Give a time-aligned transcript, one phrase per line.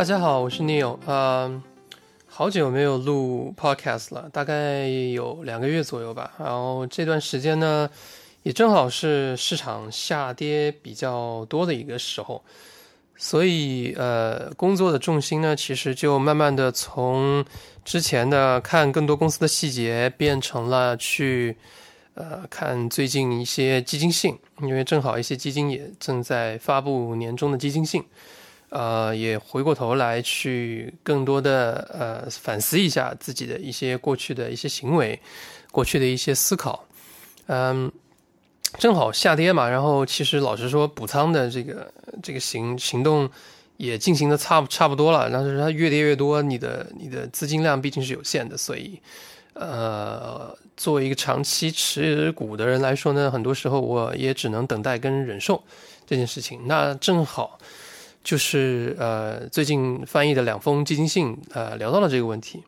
[0.00, 1.62] 大家好，我是 Neil，呃，
[2.26, 6.32] 好久没有录 podcast 了，大概有两个月左右吧。
[6.38, 7.90] 然后这段时间呢，
[8.42, 12.42] 也正好是市场下跌比较多的一个时候，
[13.18, 17.44] 所以呃，工作的重心呢，其实就慢慢的从
[17.84, 21.54] 之前的看更多公司的细节，变成了去
[22.14, 28.02] 呃看最近一些基金性，因为正好一些基金也正在发布年终的基金性。
[28.70, 35.20] 呃，也回过头来去更多的呃反思一下自己的一些过去的一些行为，
[35.72, 36.84] 过去的一些思考，
[37.46, 37.90] 嗯，
[38.78, 43.28] 正好下跌嘛，然后其实老实说补仓的这个这个行行动
[43.76, 49.00] 也进行的差差不多了，但是它越跌越多，你的你的资金量毕竟是有限的，所以
[49.54, 55.60] 呃，作为一个长期持股的人来说呢，很多时候我也只能等待跟忍受
[56.06, 57.58] 这件事情，那正好。
[58.22, 62.62] 就是呃，最近翻译的两封基金信，呃，聊到了这个问题。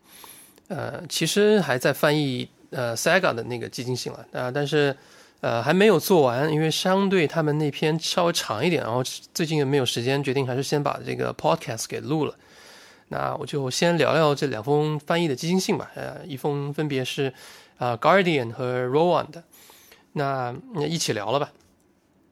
[0.69, 4.97] 呃，其实还在翻译呃 Saga 的那个基金信了啊，但是
[5.41, 9.03] 呃还没有做完，因为相对他们那篇稍微长一点，然后
[9.35, 12.35] 最近也没有时间，决定还是先把这个 Podcast 给录了。
[13.09, 15.91] 那我就先聊聊这两封翻译的基金信吧。
[15.95, 17.31] 呃，一封分别是
[17.77, 19.45] 啊 Guardian 和 Rowan 的，
[20.15, 21.53] 那那一起聊了吧。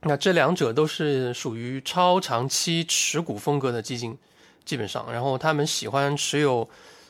[0.03, 4.17] 那这两者都是属于超长期持股风格的基金，
[4.65, 6.67] 基本上，然后他们喜欢持有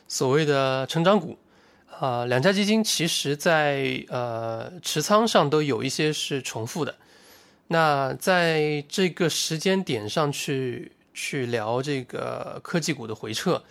[0.09, 1.39] 所谓的成长股，
[2.01, 6.93] 啊，两家基金其实在呃持仓上都有一些是重复的。
[7.69, 13.63] 那在这个时间点上去去聊这个科技股的回撤，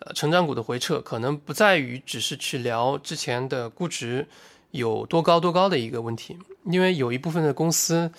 [0.00, 4.26] 呃，成长股的回撤，可能不在于只是去聊之前的估值
[4.72, 8.10] 有多高多高的一个问题，因为有一部分的公司。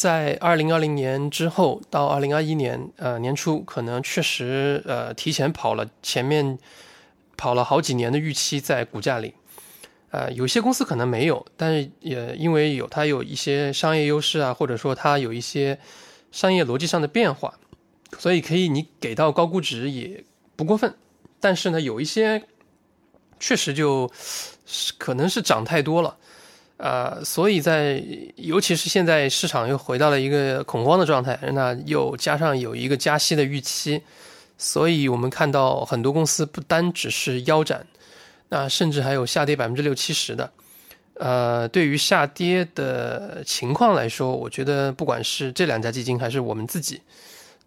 [0.00, 6.58] 在二零二零年之后到二零二一年，呃年初可能确实呃提前跑了前面
[7.36, 9.34] 跑了好几年的预期在股价里，
[10.10, 15.78] 呃有些公司可能没有，但是也因为有它有一些商业优势啊，或者说它有一些
[16.32, 17.52] 商业逻辑上的变化，
[18.16, 20.24] 所以可以你给到高估值也
[20.56, 20.94] 不过分。
[21.40, 22.42] 但是呢，有一些
[23.38, 24.10] 确实就
[24.96, 26.16] 可能是涨太多了。
[26.82, 28.02] 呃，所以在
[28.36, 34.00] 尤其是现在市场又回到了一个恐慌的状态，那又加上有一个加息的预期，
[34.56, 37.86] 所以我们看到很多公司不单只是腰斩，
[38.48, 40.50] 那甚至还有下跌百分之六七十的。
[41.16, 47.02] 呃，对于下跌的情况来说，我觉得不管是这两家基金还是我们自己，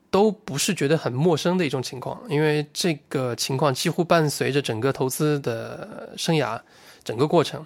[0.09, 6.59] 都不是觉得很陌生的一种情况，因为这个情况几乎伴随着整个投资的生涯
[7.03, 7.63] 整个过程。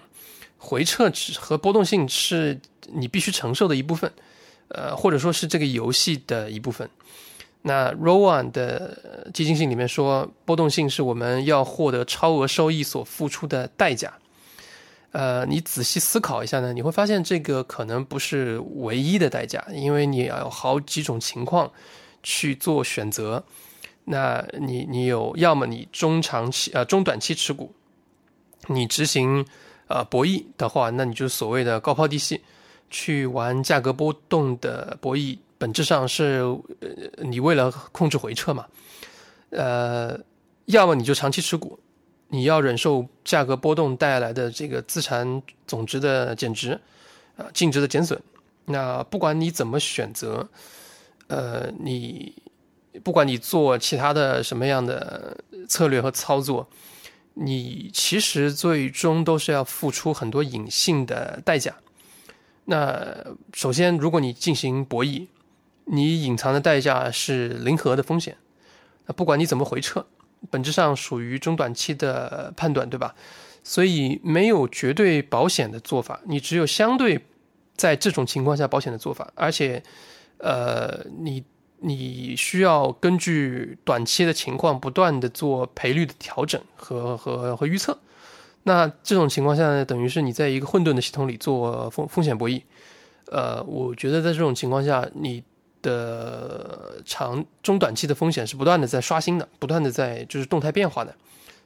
[0.58, 2.58] 回撤和波动性是
[2.92, 4.12] 你必须承受的一部分，
[4.68, 6.90] 呃，或者说是这个游戏的一部分。
[7.62, 14.12] 那 Rowan 的基金性里面说，波动性是我们要获得超额收益所付出的代价。
[15.12, 21.70] 呃，你仔细思考一下呢，你会发现这个可能不是唯一的代价，因为你要有好几种情况
[22.22, 23.44] 去做选择。
[24.04, 27.72] 那你你有要么你中长期呃中短期持股，
[28.66, 29.46] 你执行。
[29.88, 32.42] 呃，博弈的话，那你就所谓的高抛低吸，
[32.90, 36.40] 去玩价格波动的博弈，本质上是
[36.80, 38.66] 呃，你为了控制回撤嘛。
[39.48, 40.20] 呃，
[40.66, 41.78] 要么你就长期持股，
[42.28, 46.78] 你要忍受价格波动带来的这个资产总值的减值，
[47.38, 48.20] 啊，净值的减损。
[48.66, 50.46] 那不管你怎么选择，
[51.28, 52.34] 呃，你
[53.02, 55.34] 不管你做其他的什么样的
[55.66, 56.68] 策略和操作。
[57.40, 61.76] 你其实最终都是要付出很多隐性的代价。
[62.64, 65.28] 那首先，如果你进行博弈，
[65.84, 68.36] 你隐藏的代价是零和的风险。
[69.06, 70.06] 那不管你怎么回撤，
[70.50, 73.14] 本质上属于中短期的判断，对吧？
[73.62, 77.24] 所以没有绝对保险的做法，你只有相对
[77.76, 79.32] 在这种情况下保险的做法。
[79.34, 79.82] 而且，
[80.38, 81.44] 呃，你。
[81.80, 87.96] 你需要根据短期的情况不断的做赔率的调整和和和预测，
[88.64, 92.62] 那这种情况下呢，等于是你在一个混沌的系统里做风风险博弈。
[93.26, 95.44] 呃，我觉得在这种情况下，你
[95.80, 101.14] 的长中短期的风险是不断的在刷新的，不断的在就是动态变化的，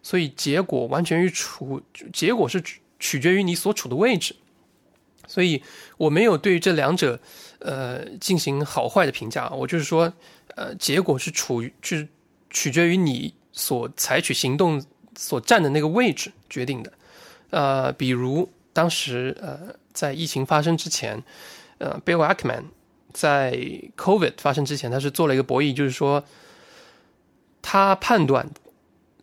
[0.02, 1.80] 所以结果完全于处，
[2.12, 2.62] 结果是
[2.98, 4.36] 取决于你所处的位置。
[5.26, 5.62] 所以
[5.96, 7.18] 我没有对这两者。
[7.64, 10.12] 呃，进行好坏的评价，我就是说，
[10.56, 12.06] 呃，结果是处于，就是
[12.50, 14.84] 取决于你所采取行动
[15.16, 16.92] 所站的那个位置决定的。
[17.50, 21.22] 呃，比如当时呃，在疫情发生之前，
[21.78, 22.64] 呃，Bill Ackman
[23.12, 23.52] 在
[23.96, 26.24] COVID 发生之前，他是做了一个博弈，就是说，
[27.60, 28.48] 他判断，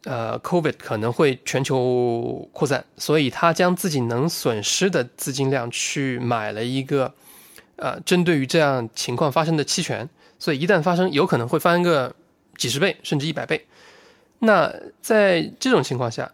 [0.04, 7.16] 呃，COVID 可能会全球扩散，所以他将自己能损失的资金量去买了一个，
[7.80, 12.16] 呃，针对于这样情况发生的期权，所以一旦发生，有可能会翻个
[12.58, 13.66] 几十倍甚至一百倍。
[14.40, 16.32] 那在这种情况下，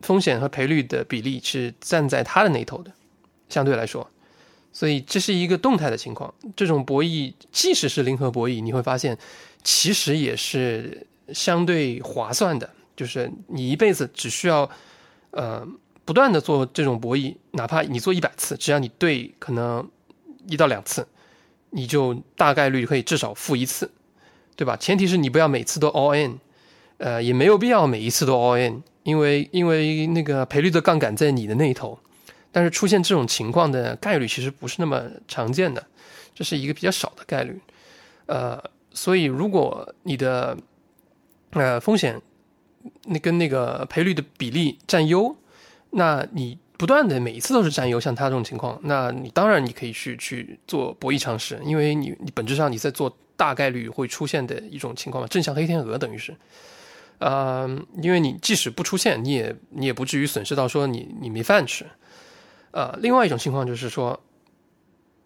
[0.00, 2.90] 风险和赔率的比例是站在他的那头的，
[3.48, 4.08] 相对来说，
[4.72, 6.32] 所以这是一个动态的情况。
[6.56, 9.18] 这种博弈，即使是零和博弈，你会发现，
[9.62, 11.06] 其实也是。
[11.34, 14.66] 相对划算的，就是你一辈子只需要，
[15.32, 15.62] 呃，
[16.06, 19.86] 不断的做这种博弈，哪怕你做一百次，只要你对可能
[20.48, 21.06] 一到两次，
[21.70, 23.90] 你就大概率可以至少负一次，
[24.56, 24.76] 对吧？
[24.76, 26.38] 前提是你不要每次都 all in，
[26.96, 31.98] 呃，也没有必要每一次都 all in，因为因为那个赔率的杠杆在你的那一头，
[32.50, 35.86] 但是出现这种情况的概率其实不是那么常见的，
[36.34, 37.60] 这是一个比较少的概率，
[38.26, 38.62] 呃，
[38.92, 40.56] 所以如果你的
[41.50, 42.20] 呃，风险
[43.06, 45.36] 那跟那个赔率的比例占优，
[45.90, 56.34] 那你不断的每一次都是占优，像他这种情况，那你当然你可以去去做博弈尝试，因为你你本质上你在做大概率会出现的一种情况嘛，正像黑天鹅等于是，
[57.18, 57.68] 呃，
[58.00, 61.84] 因为你即使不出现，你也你也不至于损失到说你你没饭吃，
[62.70, 64.22] 呃，另外一种情况就是说，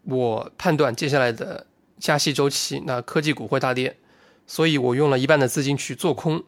[0.05, 1.67] 我判断接下来的
[1.99, 3.97] 加息周期，那科技股会大跌。
[4.45, 6.43] 所以我用了一半的资金去做空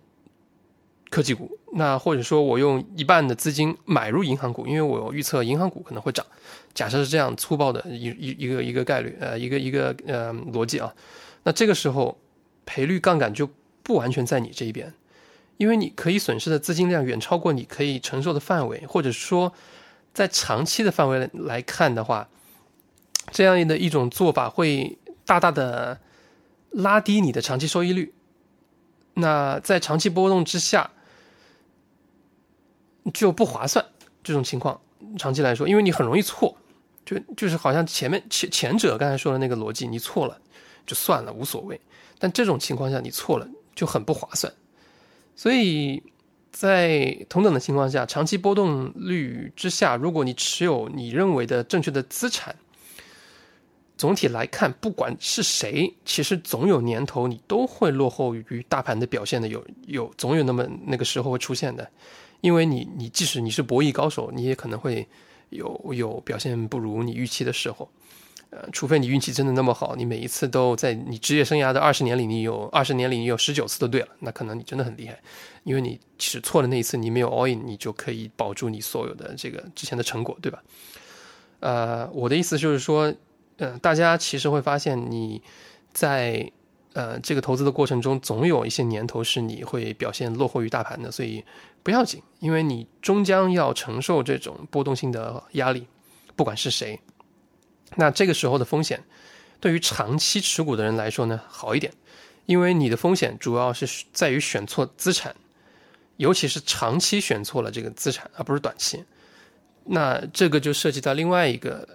[1.11, 6.25] 科技股，那或者说我用一半的资金买入银行股，因为我预测银行股可能会涨。
[6.73, 10.93] 假设是这样粗暴的一一一个一个概率，呃，一个一个呃逻辑啊。
[11.45, 12.19] 那这个时候
[12.67, 13.49] 赔率杠杆就
[13.83, 14.93] 不完全在你这一边，
[15.56, 19.53] 因为你可以损失的资金量远超过你可以承受的范围，或者说
[20.12, 22.29] 在长期的范围来看的话，
[23.31, 26.01] 这样的一种做法会大大的。
[26.77, 28.12] 拉低你的长期收益率，
[29.14, 30.90] 那在长期波动之下
[33.12, 33.84] 就不划算。
[34.22, 34.81] 这种情况
[35.19, 36.56] 长期来说，因为你很容易错，
[37.05, 40.40] 就就是好像前面前前者刚才说的那个逻辑，你错了
[40.87, 41.81] 就算了无所谓，
[42.19, 44.52] 但这种情况下你错了就很不划算。
[45.37, 46.02] 所以
[46.50, 52.56] 在同等的情况下，长期波动率之下，如果你持有你认为的正确的资产。
[53.96, 61.88] 总体来看，不管是谁，其实总有年头你都会落后于大盘的表现的，有有总有那么那个时候会出现的，
[62.41, 65.06] 因为你你即使你是博弈高手，你也可能会
[65.50, 67.88] 有有表现不如你预期的时候，
[68.50, 75.17] 呃，除非你运气真的那么好，你每一次都在你职业生涯的二十年里，你有二十年里你有十九次都对了，那可能你真的很厉害，
[75.62, 80.61] 因为你其实错的那一次你没有 all in，你就可以保住你所有的这个之前的成果，对吧？
[81.61, 83.14] 呃，我的意思就是说。
[83.59, 85.41] 嗯，大家其实会发现，你
[85.93, 86.51] 在
[86.93, 91.45] 呃这个投资的过程中，总有一些年头是你会表现落后于大盘的，所以
[91.83, 95.87] 不要紧，因为你终将要承受这种波动性的压力，
[96.35, 96.99] 不管是谁。
[97.95, 99.01] 那这个时候的风险，
[99.61, 101.93] 对于长期持股的人来说呢，好一点，
[102.47, 105.33] 因为你的风险主要是在于选错资产，
[106.17, 109.05] 尤其是长期选错了这个资产，而不是短期。
[109.85, 111.89] 那这个就涉及到另外一个。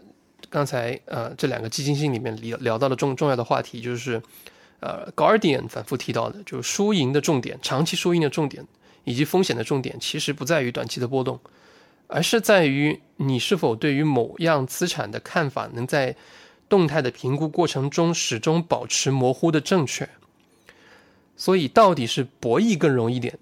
[0.50, 4.22] 刚才呃，这两个基金经理里面聊聊到了重重要的话题，就是
[4.80, 8.66] 呃，Guardian 反复提到的，就是输赢的重点，长期输赢的重点，
[9.04, 11.40] 以及风险的重点，其实不在于短期的波动，
[12.08, 16.16] 而是在于你是否对于某样资产的看法能在
[16.68, 20.08] 动态的评估过程中始终保持模糊的正确。
[21.36, 23.38] 所以，到底是博弈更容易一点，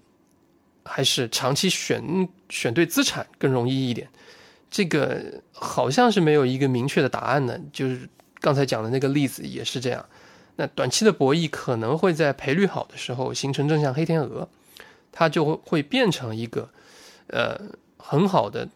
[0.84, 4.08] 还是长期选选对资产更容易一点？
[4.70, 8.08] 这个好像是没有一个明确的答案呢，就是
[8.40, 10.04] 刚才讲的那个例子也是这样。
[10.56, 14.48] 那短期的博弈可能会在赔率好的时候形成正向黑天鹅，
[15.12, 16.68] 它就会会变成一个
[17.28, 17.58] 呃
[17.96, 18.68] 很好的，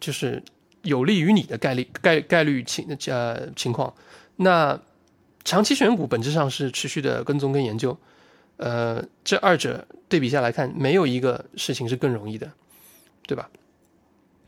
[0.00, 0.42] 就是
[0.82, 3.94] 有利于你的概率概概率情呃情况。
[4.36, 4.78] 那
[5.44, 7.96] 长期选股本质上是持续的跟踪跟研究，
[8.56, 12.52] 呃，这二者对比下来看，没有一个事情是更容易的，
[13.26, 13.48] 对吧？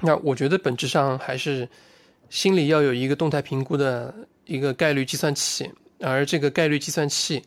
[0.02, 1.68] 那我觉得本质上还是
[2.28, 4.14] 心里要有一个动态评估的
[4.46, 7.42] 一个概率计算器，而这个概率计算器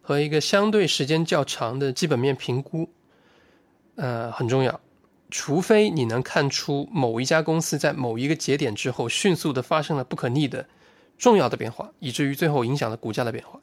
[0.00, 2.88] 和一个相对时间较长的基本面评估，
[3.96, 4.80] 呃很重要。
[5.30, 10.66] 除非你能看出某一家公司在某一个节点之后迅速的发生了不可逆的
[11.18, 13.60] 重要的变化，以至于最后影响了股价的变化，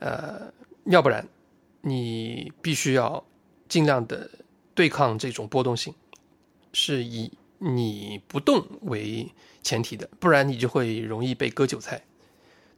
[0.00, 0.52] 呃，
[0.84, 1.26] 要不然
[1.80, 3.24] 你必须要
[3.68, 4.28] 尽量的
[4.74, 5.94] 对抗这种波动性。
[6.72, 9.28] 是以你不动为
[9.62, 12.00] 前提的，不然你就会容易被割韭菜，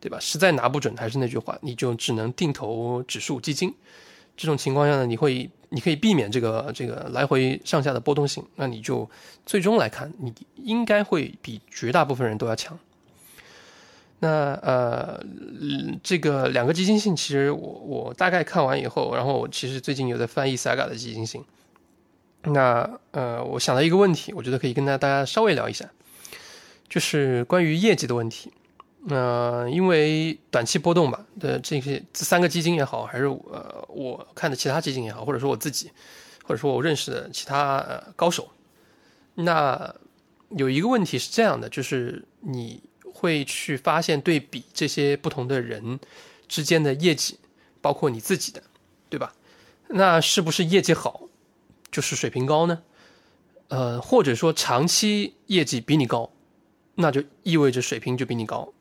[0.00, 0.18] 对吧？
[0.20, 3.72] 实在拿不准，还是那句话，你就只能定投指数基金，
[4.36, 9.08] 这种情况下呢，你会你可以避免这个这个来回上下的波动性，那你就
[9.46, 12.78] 最终来看，你应该会比绝大部分人都要强。
[14.18, 15.24] 那呃，
[16.02, 21.44] 这个两个基金性，其实我我大概看完以后，然后我其实最近有在翻译 Saga 的基金性。
[22.44, 25.88] 那呃，我想到一个问题，我觉得可以跟大大家稍微聊一下，
[26.88, 28.52] 就是关于业绩的问题。
[29.08, 35.90] 呃，因为短期波动吧的这些这三个基金也好，还是呃我看的其他基金也好，或者说我自己，
[36.44, 38.48] 或者说我认识的其他呃高手，
[39.34, 39.94] 那
[40.50, 42.82] 有一个问题是这样的，就是你。
[43.14, 46.00] 会去发现对比这些不同的人
[46.48, 47.38] 之间的业绩，
[47.80, 48.60] 包括你自己的，
[49.08, 49.32] 对吧？
[49.88, 51.28] 那是不是业绩好
[51.92, 52.82] 就是水平高呢？
[53.68, 56.28] 呃，或者说长期业绩比你高，
[56.96, 58.72] 那就意味着水平就比你高。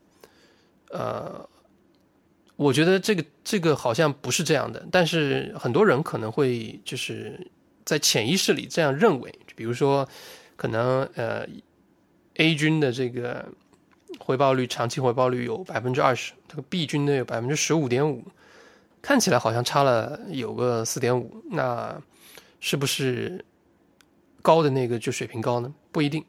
[0.90, 1.48] 呃，
[2.56, 7.48] 我觉得这个这个好像不是这样的，但是很多人可能会就是
[7.84, 10.08] 在潜意识里这样认为，比如说
[10.56, 11.46] 可能呃
[12.34, 13.46] A 军的这个。
[14.18, 18.22] 回报率长期回报率有百分之二十，这个 B 军的有百分之十五点五，
[19.00, 21.98] 看起来好像差了有个四点五，那
[22.64, 23.44] 是不是
[24.40, 25.74] 高的那个就水平高呢？
[25.90, 26.24] 不一定，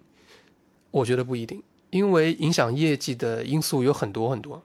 [0.89, 1.61] 我觉得不一定，
[1.91, 4.61] 因为影响业绩的因素有很多很多。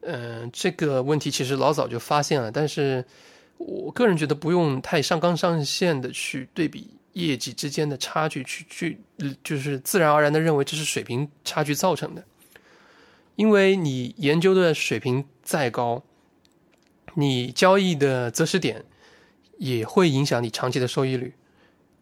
[0.00, 3.04] 嗯，这个问题其实老早就发现了，但是
[3.56, 9.00] 我个人觉得不用太上纲上线的去对比业绩之间的差距，去去
[9.44, 12.24] 就是自然而然的认为这是水平差距造成的。
[13.36, 16.02] 因为你研究的水平再高，
[17.14, 18.84] 你交易的择时点
[19.58, 21.34] 也会影响你长期的收益率。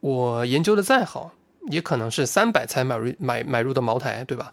[0.00, 1.32] 我研究的再好，
[1.70, 4.52] 也可能是三百才买入买买入的茅台，对吧？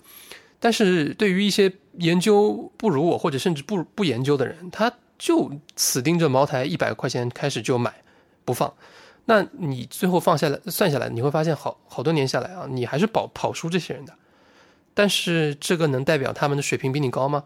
[0.60, 7.94] 但是对于一些研究不如我或者甚至不不研究的人，他就死盯着茅台一百块钱开始就买
[8.46, 8.72] 不放，
[9.26, 14.14] 那你最后放下来算下来，你会发现好好多年下来啊，你还是跑跑输这些人的。
[14.94, 17.44] 但是这个能代表他们的水平比你高吗？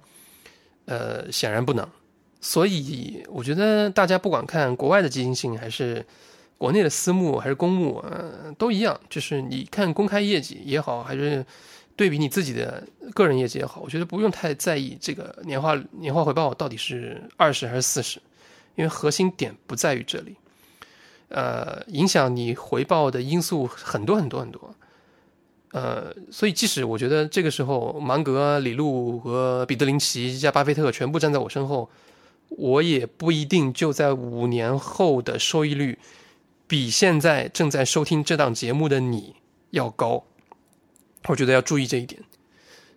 [0.86, 1.88] 呃，显然不能。
[2.46, 6.06] 所以我觉得大家不管看国外的基金性还是
[6.60, 9.02] 国内的私募还是公募，呃，都一样。
[9.10, 11.44] 就是你看公开业绩也好，还是
[11.96, 18.22] 对比你自己的个人业绩也好，我觉得不用太在意这个年化年化回报到底是二十还是四十，
[18.76, 20.36] 因为核心点不在于这里。
[21.30, 24.76] 呃，影响你回报的因素很多很多很多。
[25.72, 31.90] 呃，所以即使我觉得这个时候芒格、李路和彼得林奇加巴菲特全部站在我身后，
[32.50, 36.00] 我也不一定就在五年后的收益率
[36.68, 39.36] 比现在正在收听这档节目的你
[39.72, 40.26] 要高。
[41.28, 42.22] 我觉得要注意这一点，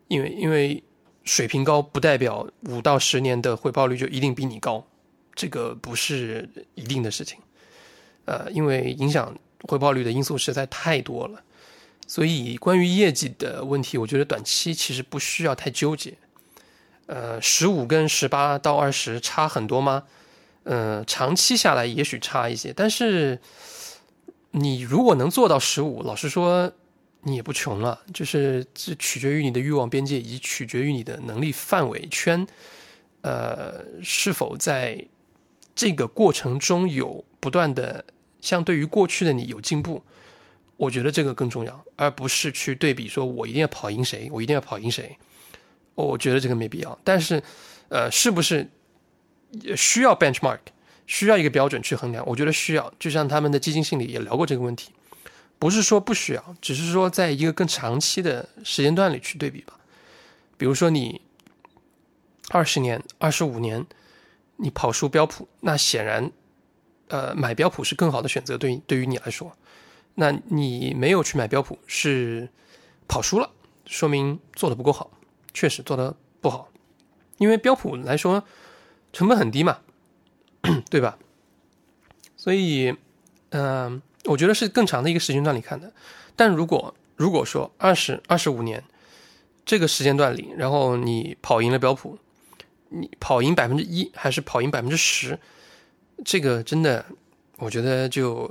[0.06, 0.82] 因为因为
[1.24, 4.86] 水平高不代表五到十年的回报率就一定比你高，
[5.34, 7.38] 这个不是一定的事情。
[8.26, 11.42] 呃，因为影响回报率的因素实在太多了。
[12.06, 16.14] 所以，关于业绩的问题，我觉得短期其实不需要太纠结。
[17.08, 20.04] 呃，十五跟十八到二十差很多吗？
[20.64, 23.40] 呃，长期下来也许差一些，但是
[24.50, 26.70] 你如果能做到十五，老实说，
[27.22, 27.98] 你也不穷了。
[28.12, 32.46] 就是这取决于你的欲望边界，以及取决于你的能力范围圈。
[33.22, 35.02] 呃，是否在
[35.74, 38.04] 这个过程中有不断的
[38.42, 40.04] 相对于过去的你有进步？
[40.76, 45.16] 我觉得这个更重要，而不是去对比说，我一定要跑赢谁，我一定要跑赢谁。
[46.06, 46.98] 我觉得这个没必要。
[47.02, 47.42] 但是，
[47.88, 48.68] 呃，是不是
[49.76, 50.60] 需要 benchmark，
[51.06, 52.24] 需要一个标准去衡量？
[52.26, 52.92] 我觉得需要。
[52.98, 54.92] 就像他们的基金经理也聊过这个问题，
[55.58, 59.74] 不是说不需要，只是说在一个更长期的时间段里去对比吧。
[60.56, 61.20] 比如说你
[62.50, 63.84] 二十年、二十五年，
[64.56, 66.30] 你跑输标普，那显然，
[67.08, 69.56] 呃，买标普是更好的选择，对于对于你来说。
[70.14, 72.48] 那你没有去买标普，是
[73.06, 73.50] 跑输了，
[73.86, 75.10] 说明做的不够好，
[75.58, 76.68] 确实做的不好。
[77.38, 78.44] 因为标普来说，
[79.12, 79.78] 成本很低嘛，
[80.88, 81.18] 对吧？
[82.36, 82.94] 所以，
[83.50, 85.92] 嗯，我觉得是更长的一个时间段里看的。
[86.36, 88.84] 但如果如果说二十二十五年
[89.64, 92.16] 这个时间段里，然后你跑赢了标普，
[92.90, 95.38] 你跑赢百分之一还是跑赢百分之十，
[96.24, 97.04] 这个真的，
[97.56, 98.48] 我觉得就。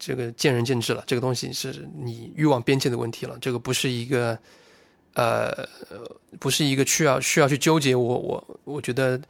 [0.00, 4.38] 这个见仁见智了，这个东西是你欲望边界的问题了，这个不是一个，
[5.18, 5.68] 呃，
[6.38, 9.20] 不是一个需要需要去纠结我我我觉得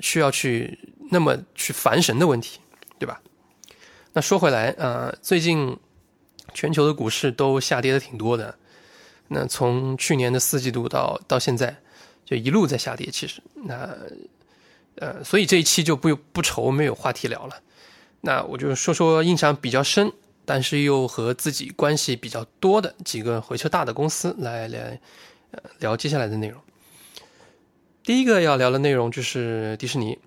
[0.00, 0.78] 需要去
[1.10, 2.58] 那么去烦神的问题，
[2.98, 3.20] 对吧？
[4.14, 5.76] 那说回来，呃，最近
[6.54, 8.56] 全球的股市都下跌的挺多的，
[9.28, 11.76] 那从去年的四季度到到现在，
[12.24, 13.10] 就一路在下跌。
[13.10, 13.94] 其实，那
[14.94, 17.60] 呃，所以这一期就不不愁没有话题聊了。
[18.22, 20.10] 那我就说说印象比较深，
[20.52, 25.00] 但是又和自己关系比较多的几个回撤大的公司来来
[25.52, 26.60] 呃聊接下来的内容。
[28.02, 30.18] 第一个要聊的内容就是迪士尼。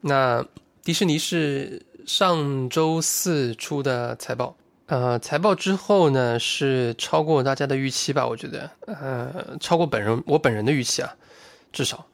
[0.00, 0.44] 那
[0.82, 4.56] 迪士尼是上周四出的财报，
[4.86, 8.26] 呃，财报之后呢是超过大家的预期吧？
[8.26, 11.14] 我觉得，呃，超过本人我本人的预期啊，
[11.72, 12.04] 至少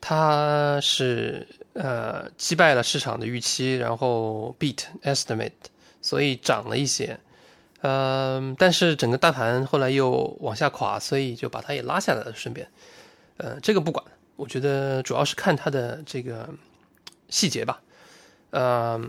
[0.00, 5.52] 它是呃击败了市场的预期，然后 beat estimate，
[6.06, 7.18] 所以涨了一些，
[7.80, 12.32] 嗯，但是整个大盘后来又往下垮，所以就把它也拉下来了。
[12.32, 12.68] 顺便，
[13.38, 14.04] 呃，这个不管，
[14.36, 16.48] 我觉得主要是看它的这个。
[17.28, 17.82] 细节吧，
[18.50, 19.00] 呃，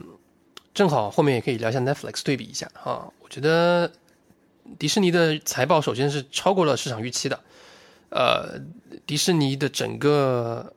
[0.73, 3.05] 正好后面也可以聊一下 Netflix 对比一下啊。
[3.19, 3.91] 我觉得
[4.79, 7.39] 迪士尼的财报首先是超过了市场预期的，
[8.09, 8.59] 呃，
[9.05, 10.73] 迪士尼的整个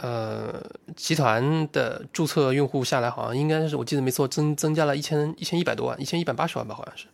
[0.00, 0.62] 呃
[0.96, 7.06] 集团的注册用户下来，好像应该是我记得没错，增增加了一千一千一百多万，一千一百八十万吧，好像是。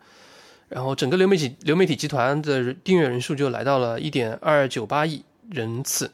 [0.68, 6.10] 然后整个流媒体流媒体集团的订阅人数就来到了一点二九八亿人次。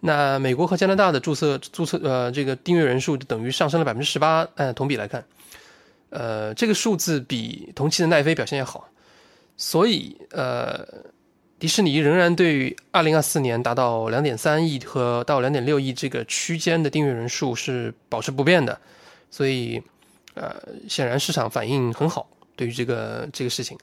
[0.00, 5.24] 那美国和加拿大的注册注册呃这个订阅人数等于上升了百分之十八，按同比来看，
[6.10, 8.88] 呃这个数字比同期的奈飞表现要好，
[9.56, 10.86] 所以呃
[11.58, 18.80] 迪士尼仍然对于二零二四年达到两点三亿和到两点六亿这个区间的订阅人数是保持不变的，
[19.30, 19.82] 所以
[20.34, 20.54] 呃
[20.88, 23.76] 显然市场反应很好，对于这个这个事情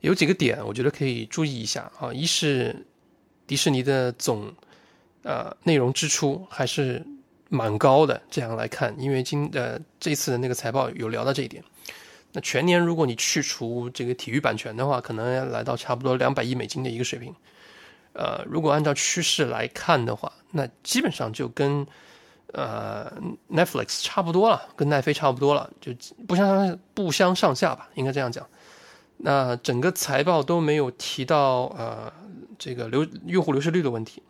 [0.00, 2.74] 有几个点我觉得可以注意一下啊，一是
[3.46, 4.52] 迪士尼的总。
[5.22, 7.04] 呃，内容支出还是
[7.50, 8.18] 蛮高的。
[8.30, 11.62] 这样来看，因为今呃这次的那个财报有聊到这一点。
[12.32, 17.34] 那全年如果你去除这个体育版权的话，可能要来到差不多两百亿美金的一个水平。
[18.12, 21.86] 呃，如果按照趋势来看的话，那基本上就跟
[22.52, 23.10] 呃
[23.48, 25.92] Netflix 差不多了，跟奈飞差不多了，就
[26.26, 28.46] 不相不相上下吧，应该这样讲。
[29.18, 32.12] 那整个财报都没有提到呃
[32.58, 34.22] 这个流用户流失率的问题。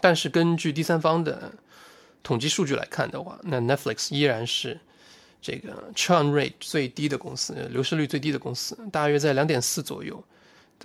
[0.00, 1.52] 但是根据第三方的
[2.22, 4.78] 统计数据来看的话，那 Netflix 依然是
[5.40, 10.22] 这个 churn rate 最低的公司，流失率最低的公司，大约在两点四左右。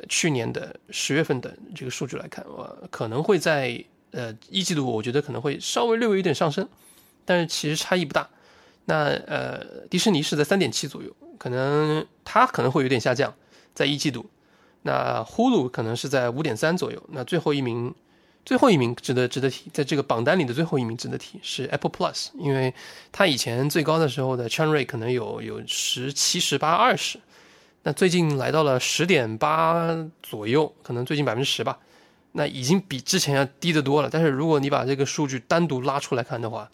[0.07, 6.67] 去年的十月份的这个数据来看，我可能会在呃一季度，我觉得可能会稍微略微有点上升，
[7.25, 8.29] 但是其实差异不大。
[8.85, 13.33] 那呃迪士尼是在三点七左右，可能它可能会有点下降，
[13.73, 14.29] 在一季度。
[14.83, 17.03] 那 Hulu 可能是在五点三左右。
[17.09, 17.93] 那最后一名。
[18.43, 22.73] 最后一名值得值得提，在这个榜单里的最后一名值得提是 Apple Plus，因为
[23.11, 27.19] 它以前最高的时候的 churn rate 可能有有十七、十八、二十，
[27.83, 31.77] 那最近来到了十点八左右，可能最近百分之十吧，
[32.31, 34.09] 那已经比之前要低得多了。
[34.11, 36.69] 但是如果你把这个数据单独拉出来看的话，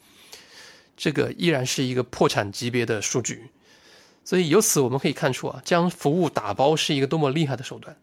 [0.96, 3.50] 这个依然是一个破产级别的数据，
[4.24, 7.94] 所以由此我们可以看出啊，将服务打包是一个多么厉害的手段。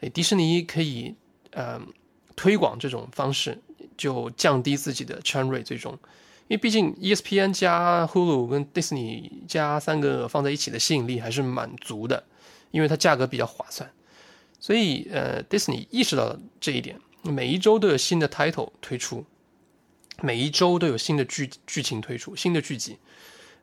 [0.00, 1.16] 哎，迪士尼可以，
[1.50, 1.84] 嗯。
[2.36, 3.58] 推广这种方式
[3.96, 5.92] 就降低自己的 churn rate，最终，
[6.48, 12.24] 因为毕竟 ESPN 加 Hulu 跟 Disney 加三个放在一起的吸引力还是蛮足的，
[12.70, 13.90] 因为它价格比较划算，
[14.58, 19.24] 所以呃 Disney 意识到了这一点，每一周都有新的 title 推出，
[20.20, 22.96] 每一周都有新的剧剧情推出，新的剧集，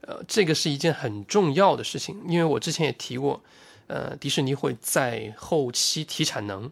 [0.01, 3.41] 呃，这个是一件很重要的事情，因为我之前也提过，
[3.88, 6.71] 呃，迪士尼会在后期提产能。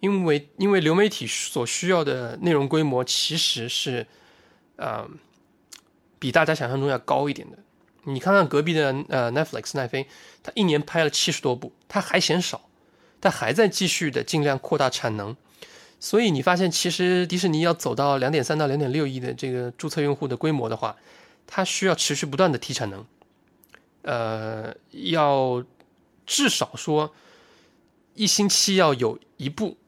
[0.00, 4.06] 因为因为流媒体所需要的内容规模其实是，
[4.76, 5.08] 呃，
[6.18, 7.58] 比大家想象中要高一点的。
[8.04, 10.06] 你看看隔壁的呃 Netflix 奈飞，
[10.42, 12.68] 它一年拍了七十多部，它还嫌少，
[13.20, 15.34] 它还在继续的尽量扩大产能。
[15.98, 20.94] 所以你发现，其实迪士尼要走到两点三到两点六亿的这个注册用户的规模的话，
[21.46, 23.04] 它需要持续不断的提产能，
[24.02, 25.64] 呃，要
[26.26, 27.14] 至少说
[28.14, 29.78] 一星期要有一部。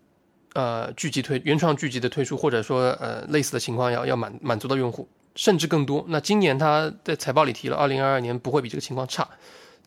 [0.58, 6.04] 呃，剧集推原创剧集的推出，或者说呃类似的情况，要要满满足到用户，甚至更多。
[6.08, 9.28] 那今年他在财报里提了，二零二二年不会比这个情况差，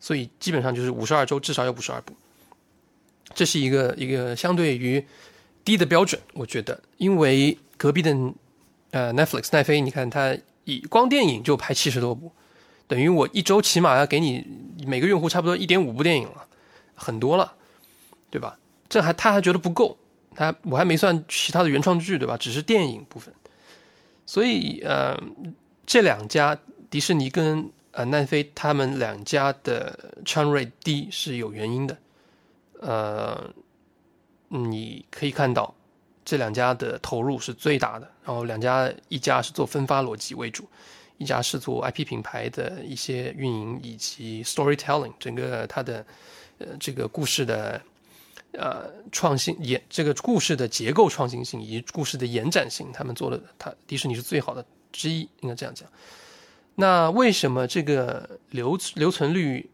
[0.00, 2.14] 所以基本上就是五十二周至少有五十二部，
[3.34, 5.04] 这是一个一个相对于
[5.62, 8.16] 低的标准，我觉得，因为隔壁的
[8.92, 12.32] 呃 Netflix 奈飞，你看它以光电影就拍七十多部，
[12.86, 14.42] 等于我一周起码要给你
[14.86, 16.46] 每个用户差不多一点五部电影了，
[16.94, 17.52] 很多了，
[18.30, 18.56] 对吧？
[18.88, 19.98] 这还他还觉得不够。
[20.34, 22.36] 它我还没算其他的原创剧，对吧？
[22.36, 23.32] 只是电影部分，
[24.26, 25.16] 所以呃，
[25.86, 26.58] 这两家
[26.90, 31.96] 迪士尼跟呃奈飞他们两家的 c h a n r a t 低是有原因的，
[32.80, 33.52] 呃，
[34.48, 35.74] 你可以看到
[36.24, 40.68] 这两家的投入是最大的，然后两家一家是做分发逻辑为主，
[41.18, 46.04] 一家是做 IP 品牌的一些运营以及 storytelling，整个它的
[46.58, 47.80] 呃这个故事的
[48.52, 55.88] 呃创新延这个故事的结构创新性以及故事的延展性，他们做的，它迪士尼是最好的之一，应该这样讲。
[56.74, 59.68] 那为什么这个留留存率、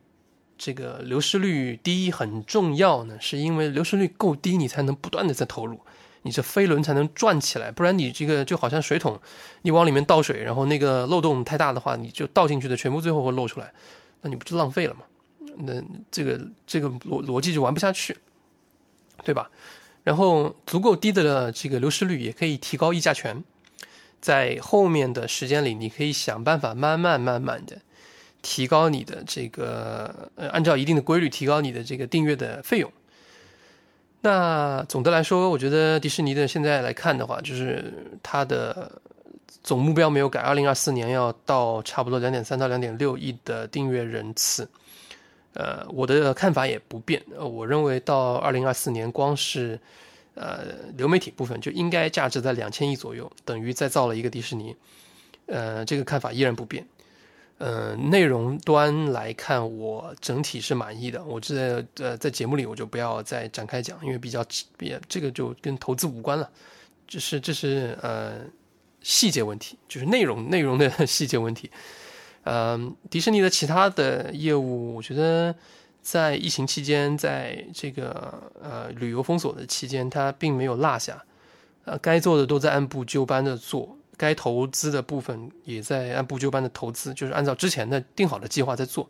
[0.56, 3.16] 这个流失率低很重要呢？
[3.20, 5.78] 是因为流失率够低，你才能不断的在投入。
[6.22, 9.18] 你这飞轮才能转起来，不然你这个就好像水桶，
[9.62, 13.72] 你往里面倒水，然后那个漏洞太大的话，你就倒进去的全部最后会漏出来，
[14.20, 15.02] 那你不就浪费了吗？
[15.58, 18.16] 那这个这个逻逻辑就玩不下去，
[19.24, 19.50] 对吧？
[20.04, 23.44] 然后足够低的这个流失率也可以提高溢价权，
[24.20, 27.76] 在后面的时间里，你可以想办法慢慢慢慢的
[28.40, 32.90] 提高你的这个呃，按照一定的规律提高你的这个订阅的费用。
[34.22, 38.90] 那总的来说，我觉得迪士尼的现在来看的话，就是它的
[39.62, 44.68] 总目标没有改，二零二四年要到差不多两点三到两点六亿的订阅人次。
[45.58, 49.76] 呃，我的看法也不变，呃我认为到二零二四年，光是
[50.34, 50.66] 呃
[50.96, 54.76] 流媒体部分就应该价值在两千亿左右，等于再造了一个迪士尼。
[55.46, 56.86] 呃，这个看法依然不变。
[57.58, 61.24] 呃，内容端来看，我整体是满意的。
[61.24, 66.48] 我这呃在节目里我就不要再展开讲，因为比较比这个就跟投资无关了，
[67.08, 68.34] 这是这是呃
[69.02, 71.68] 细节问题，就是内容内容的 细节问题。
[72.50, 75.54] 嗯，迪士尼的其他的业务，我觉得
[76.00, 81.22] 在疫情期间，在这个呃旅游封锁的期间，它并没有落下，
[81.84, 83.94] 呃，该做的都在按部就班的做。
[84.16, 89.08] 该投资的部分也在按部就班的投资，就是按照之前的定好的计划在做，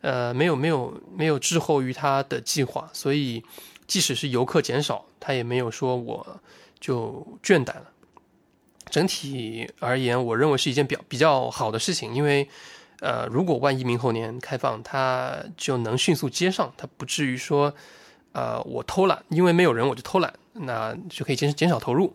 [0.00, 3.44] 呃，没有没有没有滞后于他的计划，所以
[3.86, 6.40] 即使是游客减少，他也没有说我
[6.80, 7.89] 就倦怠了。
[8.90, 12.48] 整体而言，我认为是一件比较比较好的事情，因为
[13.00, 17.72] 呃，如果万一明后年开放，它就能迅速接上，它不至于说
[18.32, 22.14] 呃我偷懒，因为没有人我就偷懒，那就可以减减少投入，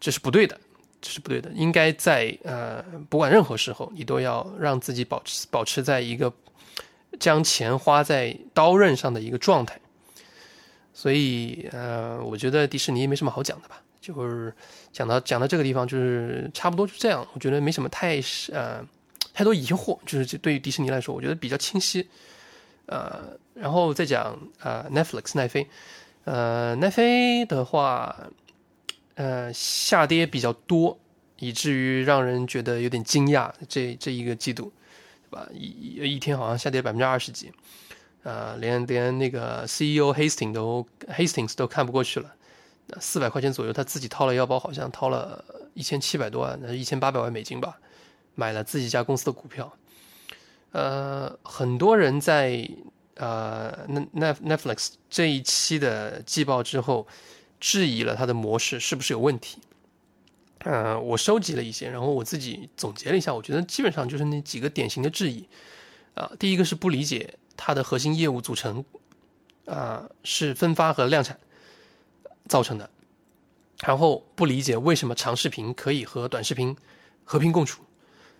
[0.00, 0.58] 这是不对的。
[1.06, 6.32] 这是不对的，应该在呃，不管任何时候，你都要让自己保持保持在一个
[7.20, 9.78] 将钱花在刀刃上的一个状态。
[10.94, 14.54] 所以呃，我觉得迪士尼没什么好讲的吧，就是
[14.92, 17.26] 讲到讲到这个地方，就是差不多就这样。
[17.32, 18.20] 我觉得没什么太
[18.52, 18.84] 呃
[19.32, 22.06] 太多疑惑，就是对于迪士尼来说，我觉得比较清晰。
[22.86, 25.66] 呃，然后再讲呃 Netflix 奈飞，
[26.24, 28.14] 呃奈飞的话。
[29.16, 30.98] 呃，下跌比较多，
[31.38, 33.48] 以至于让人觉得有点惊讶。
[33.68, 34.72] 这这一个季度，
[35.30, 35.48] 对吧？
[35.54, 37.52] 一一天好像下跌百分之二十几，
[38.24, 42.34] 呃，连连那个 CEO Hastings 都 Hastings 都看不过去了。
[43.00, 45.44] 四百块钱左右，他自己掏了腰包，好像掏了
[45.74, 47.78] 一千七百多万，那是一千八百万美金吧，
[48.34, 49.72] 买了自己家公司的股票。
[50.72, 52.68] 呃，很多人在
[53.16, 57.06] 呃那 Netflix 这一期的季报之后。
[57.60, 59.58] 质疑了它的模式是不是有问题？
[60.58, 65.48] 呃，我收集了一些，然后我自己总结了一下，我觉得基本上就是那几个典型的质疑。
[66.12, 68.84] 啊，第一个是不理解它的核心业务组成，
[69.64, 71.38] 啊，是分发和量产
[72.48, 72.88] 造成的，
[73.82, 76.76] 然后不理解为什么长视频可以和短视频
[77.24, 77.82] 和平共处，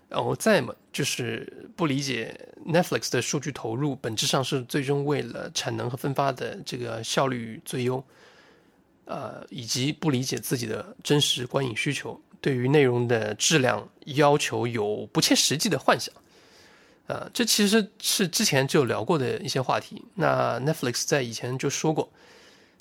[0.08, 8.04] 然后再么就是不理解 Netflix 的数据投入本质上是最终为了产能和分发的这个效率最优。
[9.06, 16.14] 呃，以及不理解自己的真实观影需求，对于内容的质量要求有不切实际的幻想，
[17.06, 20.02] 呃，这其实是之前就聊过的一些话题。
[20.14, 22.10] 那 Netflix 在以前就说过，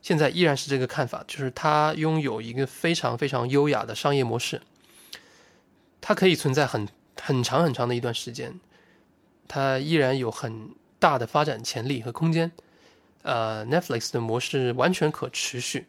[0.04, 4.62] 现在依然是这个看法，就是它拥有一个非常非常优雅的商业模式，
[6.02, 6.88] 它可以存在很
[7.20, 8.60] 很长很长的一段时间，
[9.48, 12.52] 它依然有很大的发展潜力和空间。
[13.22, 15.88] 呃，Netflix 的模式完全可持续。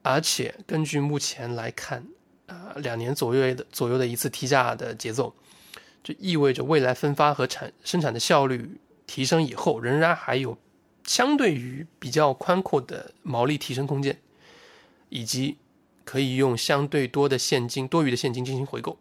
[0.00, 2.06] 而且根据目前来看，
[2.46, 5.34] 呃，两年左右的左右的一次提价的节奏，
[6.02, 10.56] 就意味着未来分发和产生产的效率提升以后，仍然还有
[11.04, 14.18] 相对于比较宽阔的毛利提升空间，
[15.08, 15.56] 以及
[16.04, 18.98] 可以用相对多的现金多余的现金进行回购。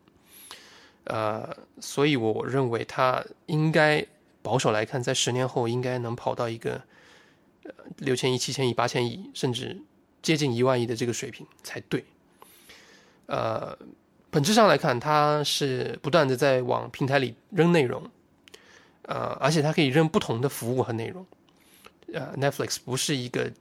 [1.06, 4.06] 呃，所以我认为它应该
[4.42, 6.82] 保守来看，在十年后应该能跑到一个
[7.64, 9.82] 呃六千亿、七千亿、八千亿，甚至。
[10.22, 12.06] 接近一万亿的这个水平才对，
[13.26, 13.78] 呃，
[14.30, 18.10] 本质上来看，它是不断的在往平台里扔内容，
[19.02, 21.26] 呃，而且它可以扔不同的服务和内容，
[22.14, 23.52] 呃，Netflix 不是一个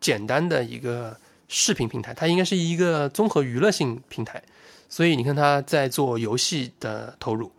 [0.00, 4.42] 简单的一个视频平台，它应该是一个综合娱乐性平台，
[4.88, 7.50] 所以你看它在做游戏的投入，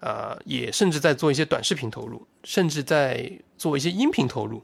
[0.00, 4.62] 啊，也甚至在做一些短视频投入，甚至在做一些音频投入，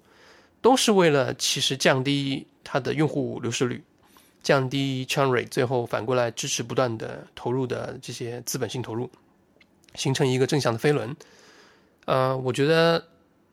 [0.60, 3.82] 都是为了其实降低它的用户流失率，
[4.42, 9.10] 降低 churn rate，最后反过来支持不断的投入的这些资本性投入，
[9.94, 11.14] 形成一个正向的飞轮。
[12.06, 13.02] 呃，我觉得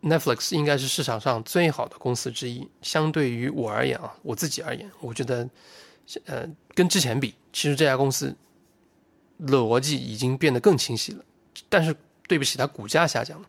[0.04, 2.68] Netflix 应该是市场上最好的公司之一。
[2.82, 5.48] 相对于我而言啊，我自己而言，我觉得，
[6.26, 8.36] 呃，跟之前比，其实这家公司
[9.40, 11.24] 逻辑已经变得更清晰了。
[11.70, 11.96] 但是
[12.28, 13.48] 对不起，它股价下降了。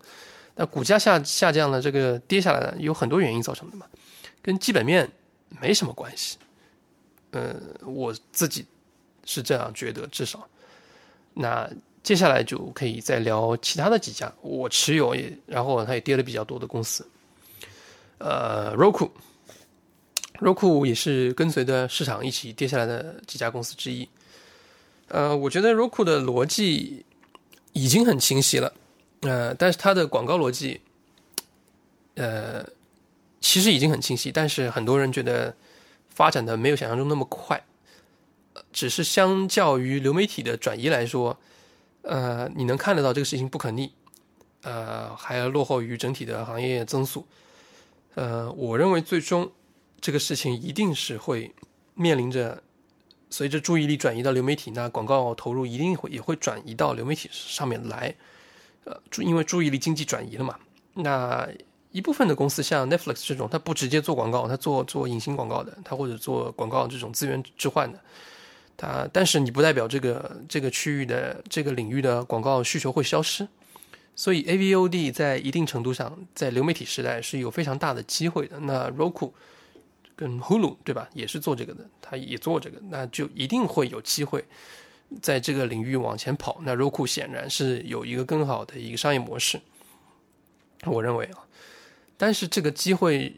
[0.55, 3.87] 那股价下下降了，这个跌下来呢，有很多原因造成的嘛，
[4.43, 5.11] 跟基本面
[5.61, 6.37] 没什么关系。
[7.31, 8.67] 呃，我自己
[9.25, 10.47] 是这样觉得，至少。
[11.33, 11.67] 那
[12.03, 17.07] 接下来就可以再聊其他的几家我持有也，然后它也跌的比较多的公司。
[18.19, 24.09] 呃，Roku，Roku 也是跟随着市场一起跌下来的几家公司之一。
[25.09, 27.05] 呃，我觉得 Roku 的逻辑。
[27.75, 28.71] 已经很清晰了，
[29.23, 30.79] 呃，但是它的广告逻辑，
[32.17, 32.62] 呃，
[33.41, 35.57] 其实已经很清晰，但是很多人觉得
[36.11, 37.59] 发展的没有想象中那么快，
[38.75, 41.35] 只是相较于流媒体的转移来说，
[42.03, 43.93] 呃，你能看得到这个事情不可逆，
[44.62, 47.27] 呃，还要落后于整体的行业增速，
[48.15, 49.51] 呃，我认为最终
[50.01, 51.55] 这个事情一定是会
[51.95, 52.62] 面临着。
[53.35, 58.15] 随着注意力转移到流媒体，那广告投入一定会也会转移到流媒体上面来，
[58.85, 60.55] 呃，注因为注意力经济转移了嘛。
[60.93, 61.49] 那
[61.93, 67.99] 一部分的公司像 Netflix 这种，它不直接做广告，它做做隐形广告的，它或者做广告这种资源置换的，
[68.77, 73.47] 它但是你不代表这个这个区域的这个领域的广告需求会消失，
[74.17, 78.59] 所以 AVOD 在一定程度上在流媒体时代是有非常大的机会的。
[78.61, 79.33] 那 Roku。
[80.15, 84.45] 跟 Hulu 对吧，也是做这个的，他也做这个，那就一定会有机会
[85.21, 86.61] 在这个领域往前跑。
[86.63, 89.59] 那 Roku 显然是有一个更好的一个商业模式，
[90.85, 91.43] 我认为啊，
[92.17, 93.35] 但是这个机会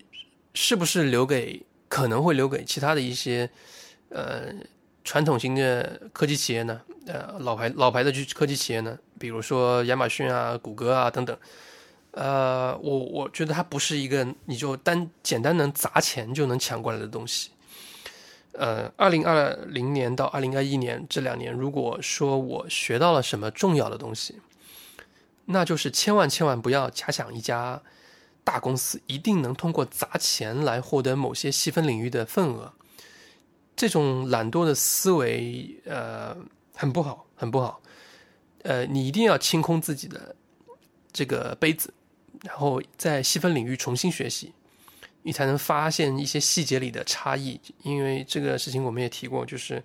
[0.53, 3.49] 是不是留给可能会留给其他的一些
[4.11, 4.53] 呃
[5.05, 6.81] 传统型的科技企业呢？
[7.07, 8.99] 呃，老牌老牌的科技企业呢？
[9.19, 11.37] 比如说亚马逊啊、谷歌啊等等。
[12.13, 17.51] 呃，我我觉得它不是一个你就单简单能砸钱就能抢过来的东西。
[18.53, 24.41] 呃，二零二零年到二零二一年这两年，如果说我学到了什么重要的东西，
[25.47, 27.83] 那就是千万千万不要假想一家
[28.45, 32.73] 大公司一定能通过砸钱来获得某些细分领域的份额。
[33.77, 36.37] 这种懒惰的思维，呃，
[36.75, 37.81] 很不好，很不好。
[38.63, 40.35] 呃，你一定要清空自己的
[41.13, 41.93] 这个杯子。
[42.43, 44.53] 然后在细分领域重新学习，
[45.23, 47.59] 你才能发现一些细节里的差异。
[47.83, 49.83] 因为这个事情我们也提过，就是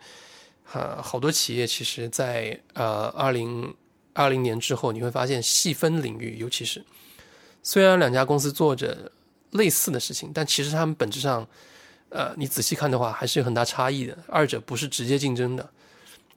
[0.73, 3.73] 呃好多企业其实，在呃二零
[4.12, 6.84] 二零年之后，你会发现细分领域，尤其是
[7.63, 9.10] 虽然两家公司做着
[9.52, 11.47] 类似的事情，但其实他们本质上，
[12.10, 14.17] 呃你仔细看的话，还是有很大差异的。
[14.28, 15.69] 二者不是直接竞争的，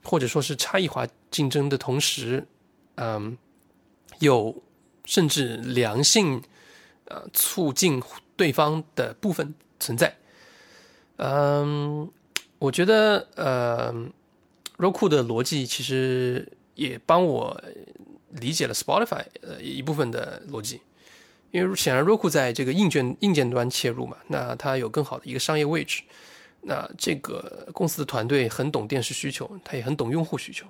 [0.03, 2.47] 或者说是差异化竞争的同时，
[2.97, 3.37] 嗯
[4.19, 4.63] 有。
[5.05, 6.41] 甚至良性，
[7.07, 8.01] 呃，促进
[8.37, 10.17] 对方的部分存在。
[11.17, 12.09] 嗯，
[12.61, 13.93] 我觉得，呃
[14.79, 17.61] ，Roku 的逻辑其实也帮我
[18.31, 20.81] 理解了 Spotify 呃一部分的逻辑，
[21.53, 26.03] 因为显然 Roku 在这个硬件硬件端切入嘛，那它有更好的一个商业位置。
[26.63, 30.67] 那这个公司的团队很懂电视需求，它也很懂用户需求，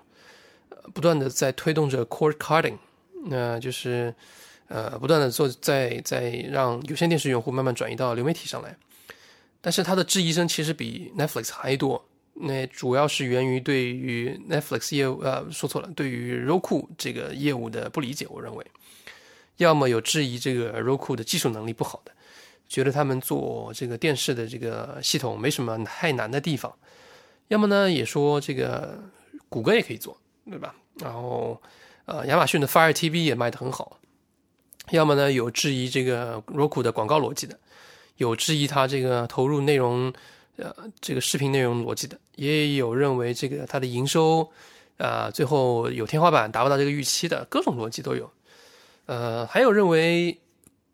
[0.92, 2.76] 不断的在推动着 cord cutting。
[3.26, 4.12] 那就是，
[4.66, 8.76] 呃，不断的做，在在让有线电视用户慢慢转移到流媒体上来，
[9.60, 12.04] 但是他的质疑声其实比 Netflix 还多。
[12.34, 18.26] 那主要是源于对于 Netflix 业务，呃，说错了，对于 Roku 这个业务的不理解。
[18.30, 18.66] 我认为，
[19.62, 22.12] 要么有质疑这个 Roku 的技术能力不好的，
[22.68, 26.70] 觉得他们做这个电视的这个系统没什么太难的地方；
[27.48, 28.98] 要么呢，也说这个
[29.48, 30.16] 谷歌也可以做，
[30.48, 30.74] 对吧？
[31.00, 31.60] 然后。
[32.04, 33.96] 呃，亚马逊的 Fire TV 也卖得很好。
[34.90, 37.56] 要么呢，有质疑这个 Roku 的广告逻辑的，
[38.16, 40.12] 有质疑它这个投入内容，
[40.56, 44.50] 呃，这个视频内容逻辑的，也有认为这个它的营收，
[44.98, 48.28] 啊，最后有天花板达不到这个预期的，各种逻辑都有。
[49.06, 50.40] 呃，还有认为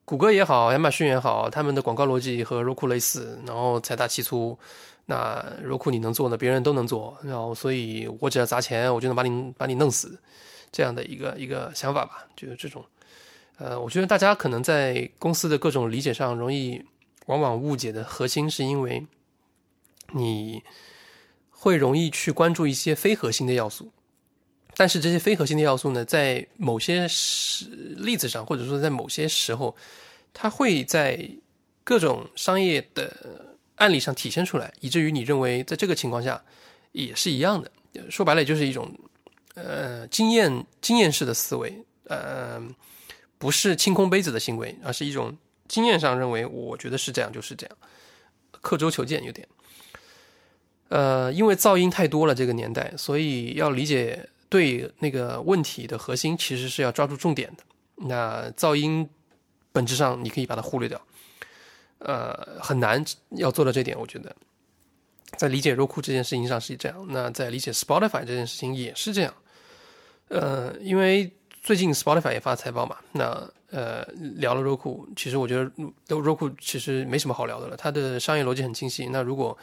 [0.05, 4.59] 谷歌也好，亚马逊也好，他们的广告逻辑和 Roku 类似，然后财大气粗。
[5.07, 10.19] 那 Roku 你能做呢，别人都能做，然后所以我只要砸钱，我就能把你把你弄死。
[10.71, 12.85] 这样的一个一个想法吧，就是这种，
[13.57, 16.85] 呃，我觉得大家可能在公司的各种理解上，容易
[17.25, 19.07] 往往误解的核心，是因为
[20.13, 20.63] 你
[21.49, 23.91] 会容易去关注一些非核心的要素，
[24.79, 29.75] 但是这些非核心的要素呢，在某些时例子上，或者说在某些时候，
[30.33, 31.29] 它会在
[31.83, 33.13] 各种商业的
[33.75, 36.41] 案例上体现出来，以至于你认为在这个情况下
[36.93, 37.69] 也是一样的。
[38.09, 38.89] 说白了，就是一种
[39.55, 42.63] 呃经验经验式的思维，呃，
[43.37, 45.37] 不是清空杯子的行为，而是一种
[45.67, 47.77] 经验上认为，我觉得是这样就是这样，
[48.53, 49.45] 刻舟求剑有点。
[50.89, 57.63] 呃，因为噪音太多了，这个年代，所以要理解对那个问题的核心，其实是要抓住重点的。
[57.97, 59.09] 那噪音
[59.73, 61.01] 本质上你可以把它忽略掉，
[61.99, 63.99] 呃，很难要做到这点。
[63.99, 64.35] 我觉得，
[65.37, 69.35] 在理解 Roku 这件事情上是这样，那在理解 Spotify 这件事情也是这样。
[70.29, 71.31] 呃，因为
[71.63, 74.05] 最近 Spotify 也发财报嘛，那呃
[74.37, 75.71] 聊了 Roku，其实我觉得
[76.09, 79.07] Roku 其实没什么好聊的了，它的商业逻辑很清晰。
[79.09, 79.57] 那如果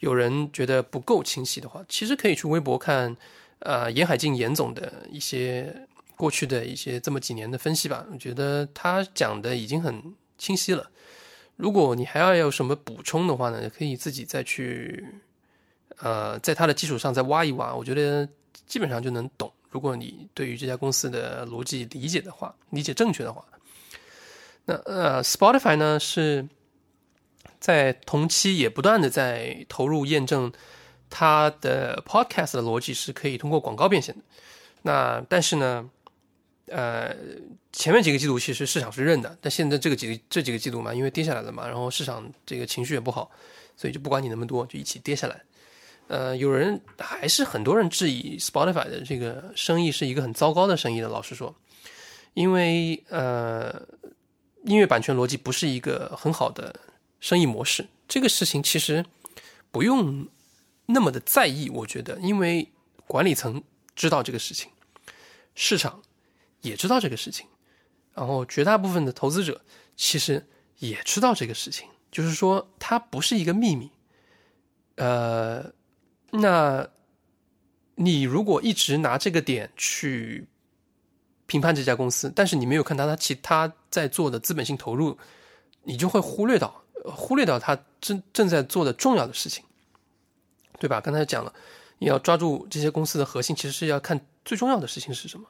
[0.00, 3.16] 有人觉得不够清晰的话，其实可以去微博看，
[3.60, 8.06] 呃，严海静严总的一些过去的一些这么几年的分析吧。
[8.12, 10.90] 我觉得他讲的已经很清晰了。
[11.56, 15.04] 如果你还要有什么补充的话呢，可以自己再去，
[15.98, 17.74] 呃，在他的基础上再挖一挖。
[17.74, 18.28] 我觉得
[18.66, 19.52] 基本上就能懂。
[19.70, 23.44] 如果你对于这家公司的逻辑理解的话，理解正确的话，
[24.64, 26.48] 那呃，Spotify 呢是。
[27.60, 30.52] 在同期也不断的在投入验证，
[31.10, 34.22] 它的 podcast 的逻辑是可以通过广告变现的。
[34.82, 35.88] 那但是呢，
[36.66, 37.14] 呃，
[37.72, 43.30] 前面几个季度其实市场是认的，但现在这个几个这几个季度嘛，因为跌下来了嘛，然后市场这个情绪也不好，
[43.76, 45.40] 所以就不管你那么多，就一起跌下来。
[46.08, 51.08] 呃，有人还是很多人质疑 Spotify 的这个生意是一个很糟糕的生意的。
[51.08, 51.54] 老实说，
[52.34, 53.82] 因为呃，
[54.64, 56.74] 音乐版权逻辑不是一个很好的。
[57.20, 59.04] 生意模式这个事情其实
[59.72, 60.24] 不用
[60.90, 62.72] 那么的在意，我觉得，因为
[63.06, 63.62] 管理层
[63.94, 64.70] 知道这个事情，
[65.54, 66.02] 市场
[66.62, 67.46] 也知道这个事情，
[68.14, 69.60] 然后绝大部分的投资者
[69.96, 70.46] 其实
[70.78, 73.90] 也知道这个事情，就是说它不是一个秘密。
[74.96, 75.72] 呃，
[76.30, 76.88] 那
[77.96, 80.48] 你如果一直拿这个点去
[81.44, 85.18] 评判这家公司，但是你没有看到他其他在做的资本性投入，
[85.82, 86.82] 你就会忽略到。
[87.04, 89.64] 忽略到他正正在做的重要的事情，
[90.78, 91.00] 对吧？
[91.00, 91.52] 刚才讲了，
[91.98, 95.46] 你要抓住这些公司的核心，其实是要看最重要的事情是什么。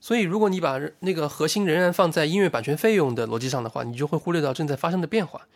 [0.00, 5.46] 所以，如果你把那个核心仍然放在音乐版权费用的逻辑上的话，你就会忽略到正在发生的变化。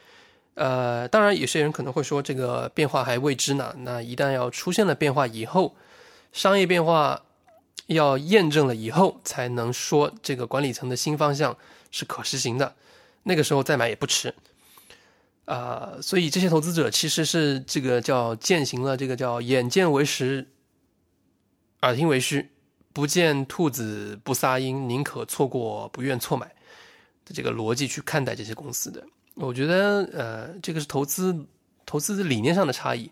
[0.55, 3.75] 呃，当然，有些人可能会说，这个变化还未知呢。
[3.81, 5.77] 那一旦要出现了变化以后，
[6.33, 7.23] 商业变化
[7.87, 11.57] 要验证了以后，才能说这个管理层的新方向
[11.91, 12.75] 是可实行的。
[13.25, 14.35] 那个时候再买也不迟。
[15.49, 20.47] 啊，所以这些投资者其实是这个叫践行了这个叫眼见为实，
[21.81, 22.51] 耳听为虚，
[22.93, 26.47] 不见兔子不撒鹰，宁可错过不愿错买
[27.25, 29.03] 的这个逻辑去看待这些公司的。
[29.37, 31.47] 我觉得，呃，这个是投资
[31.87, 33.11] 投资理念上的差异，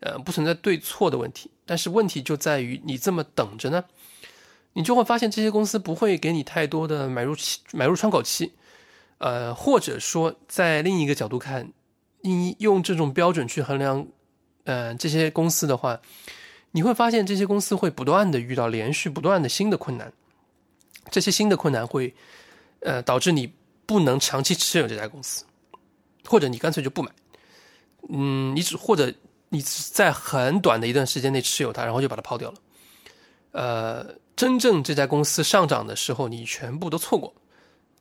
[0.00, 1.50] 呃，不存在对错的问题。
[1.64, 3.82] 但是问题就在于你这么等着呢，
[4.74, 8.52] 你就会发现这些公司不会给你太多的买入期买入窗口期。
[9.20, 11.70] 呃，或者说，在另一个角度看，
[12.22, 14.06] 你用这种标准去衡量，
[14.64, 16.00] 呃，这些公司的话，
[16.70, 20.10] 你会发现这些公司会不断的遇到连续不断的新的困难，
[21.10, 22.14] 这些新的困难会，
[22.80, 23.52] 呃，导致你
[23.84, 25.44] 不能长期持有这家公司，
[26.24, 27.10] 或者你干脆就不买，
[28.08, 29.12] 嗯，你只或者
[29.50, 32.58] 你在很短的一段时间内持有它，然后就把它抛掉了，
[33.52, 37.34] 呃，真正这家公司上涨的时候，你全部都错过。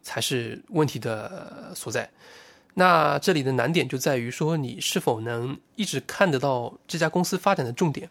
[0.01, 2.09] 才是问题的所在。
[2.75, 8.09] 那这里的难点就在于说，你是否能一直看得到这家公司发展的重点，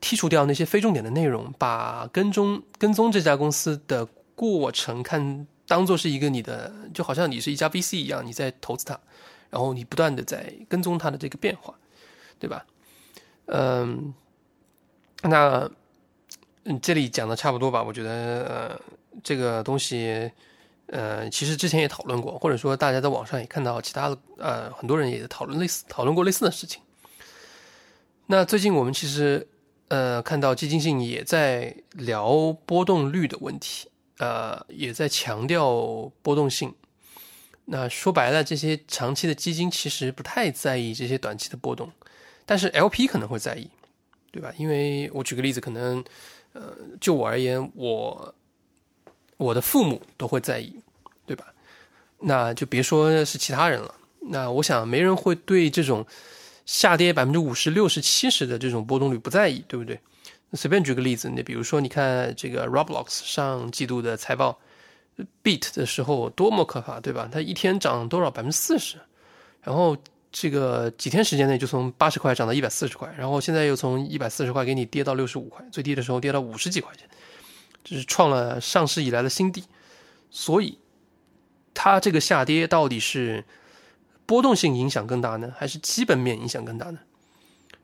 [0.00, 4.04] 剔除掉那些非重点的内容，把跟踪跟踪这家公司的
[4.34, 8.98] 过程看当做是一个你的，就好像你是一家 VC 一样，你在投资它，
[9.48, 11.72] 然后你不断的在跟踪它的这个变化，
[12.38, 12.66] 对吧？
[13.46, 14.12] 嗯，
[15.22, 15.70] 那
[16.64, 17.82] 嗯，这里讲的差不多吧？
[17.82, 18.80] 我觉得呃。
[19.22, 20.30] 这个东西，
[20.86, 26.82] 呃，其实之前也讨论过，或者说大家在网上也看到其他的，呃，很多人也讨论类似讨论过类似的事情。
[28.26, 29.46] 那最近我们其实，
[29.88, 33.88] 呃，看到基金性也在聊波动率的问题，
[34.18, 36.74] 呃，也在强调波动性。
[37.66, 41.90] 那说白了，这些长期的基金其实不太在意这些短期的波动，
[42.44, 43.70] 但是 LP 可能会在意，
[44.30, 44.52] 对吧？
[44.58, 46.04] 因为我举个例子，可能，
[46.52, 48.34] 呃，就我而言，我。
[49.36, 50.74] 我的父母都会在意，
[51.26, 51.46] 对吧？
[52.20, 53.94] 那就别说是其他人了。
[54.20, 56.06] 那我想，没人会对这种
[56.64, 60.00] 下跌百分之五十六十七十的这种波动率不在意，对不对？
[60.52, 64.56] 随便举个例子，你比如说，你看这个 Roblox 上季度的财报
[65.42, 67.28] ，beat 的时候多么可怕，对吧？
[67.30, 68.30] 它一天涨多少？
[68.30, 68.96] 百分之四十，
[69.62, 69.96] 然后
[70.30, 77.06] 这个几天时间内就从八十块涨到一百四十块，然后现在又从一百四十块给你跌到六十五块，最低的时候跌到五十几块钱，
[77.84, 79.62] 这是创了上市以来的新低。
[80.30, 80.78] 所以，
[81.72, 83.44] 它这个下跌到底是
[84.26, 86.98] 波动性影响更大呢，还是基本面影响更大呢？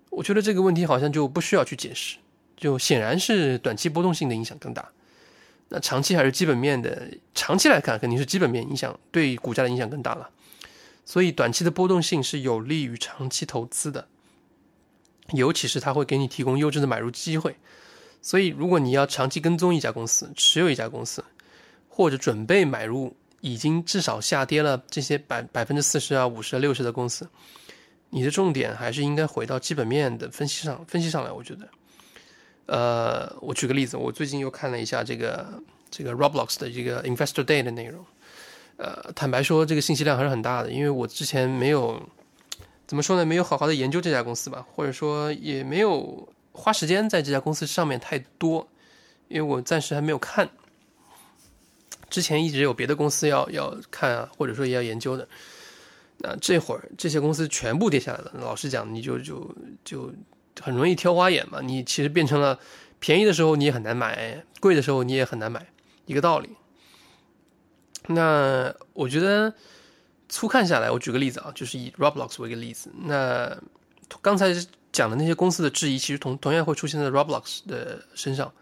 [0.09, 2.17] 我觉得这个问题好像就不需要去解释。
[2.57, 4.91] 就显然是短期波动性的影响更大，
[5.71, 7.09] 那长期还是基本面的？
[7.35, 10.29] 长期来看，肯定是基本面影响对股价的影响更大了。
[11.07, 14.09] 所以短期的波动性是有利于长期投资的，
[15.33, 17.57] 尤其是它会给你提供优质的买入机会。
[18.23, 21.25] 所以，如果你要长期跟踪一家公司，持有一家公司，
[21.89, 27.29] 或者准备买入已经至少下跌了这些百百分之四十啊、五十、六十的公司，
[28.11, 31.31] 你的重点还是应该回到基本面的分析上，分析上来。
[31.31, 31.69] 我觉得。
[32.67, 35.61] 呃，我举个例子，我最近又看了一下这个
[35.91, 38.05] 这个 Roblox 的这个 Investor Day 的内容。
[38.77, 42.01] 呃，坦白说，这个信息量还是很大的，因为我之前没有
[42.87, 48.69] 怎么说呢，没有好好的研究这家公司吧，或者说也没有花时间在这家公司上面太多，
[49.29, 50.49] 因为我暂时还没有看。
[52.09, 55.29] 之前一直有别的公司要要看啊，或者说也要研究的。
[56.19, 60.13] 那这会儿这些公司全部跌下来了，老实讲，你就就就。
[60.61, 62.59] 很容易挑花眼嘛，你其实变成了
[62.99, 65.65] 便宜的时候你也很难买，贵的时候你也很难买，
[66.05, 66.51] 一个道理。
[68.09, 69.55] 那我觉得
[70.29, 72.91] 粗看下来，我举个例子啊，就是以 Roblox 为一个例子。
[72.95, 73.57] 那
[74.21, 74.53] 刚才
[74.93, 78.53] 讲的那些公司的质疑，其实同同样会出现在 Roblox 的身上。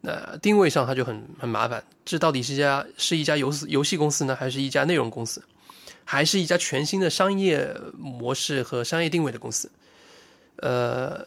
[0.00, 5.42] 那定位上它就很很麻烦，这到底是一家是一家游游戏公司呢，还是一家内容公司，
[6.04, 9.68] 还是一家全新的商业模式和商业定位的公司？
[10.58, 11.26] 呃，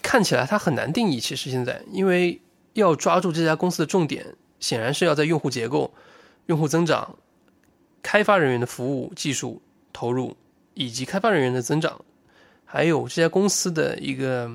[0.00, 1.18] 看起来它很难定义。
[1.18, 2.40] 其实现在，因为
[2.74, 5.92] 要抓住这家公司的重点，显然是要在用户结构、
[6.46, 7.16] 用户增长、
[8.00, 9.60] 开发人员的服务、技术
[9.92, 10.36] 投入
[10.74, 12.04] 以及开发人员的增长，
[12.72, 14.50] 还有这家公司的一个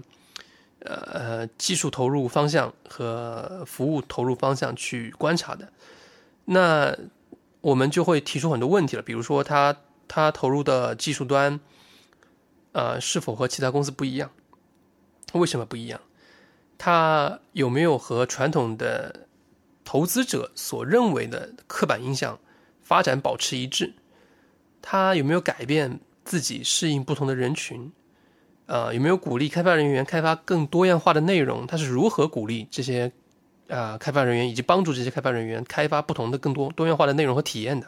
[0.80, 5.72] 呃技术投入方向和服务投入方向去观察的。
[6.46, 6.98] 那
[7.62, 11.60] 我们就会提出很多问题了，比如说，他他投入的技术端。
[12.72, 14.32] 呃，是否和其他公司不一样？
[15.34, 16.00] 为什么不一样？
[16.78, 19.28] 它有没有和传统的
[19.84, 22.40] 投资者所认为的刻板印象
[22.82, 23.94] 发展保持一致？
[24.82, 27.92] 它有没有改变自己适应不同的人群？
[28.68, 31.66] 呃，有没有鼓励开发人员开发更多样化的内容？
[31.66, 33.12] 它是如何鼓励这些
[33.68, 37.88] 啊开发人员以及帮助这些开发人员开发不同的更多多样化的内容和体验的？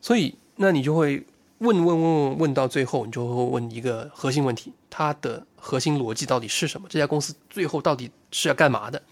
[0.00, 1.26] 所以，那你就会。
[1.58, 6.86] 问问问问问到最后，你就会问一个核心问题：它的核心逻辑到底是什么？
[6.86, 9.02] 这家公司最后到底是要干嘛的？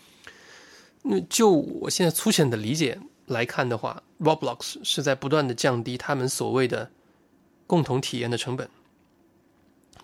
[1.01, 6.91] 那就我现在粗浅的理解来看的话，Roblox 是在不断的降低他们所谓的
[7.67, 8.69] 共同体验的成本，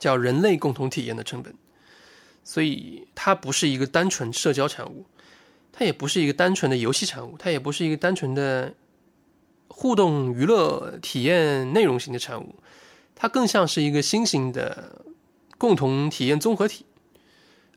[0.00, 1.54] 叫人类共同体验的成本。
[2.42, 5.04] 所以它不是一个单纯社交产物，
[5.72, 8.74] 它也不是一个单纯的游戏产物，它也不是一个单纯的。
[9.72, 12.56] 互动娱乐体验内容型的产物，
[13.14, 15.00] 它更像是一个新型的
[15.56, 16.84] 共同体验综合体。